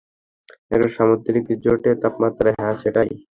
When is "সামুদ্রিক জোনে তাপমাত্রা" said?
0.95-2.49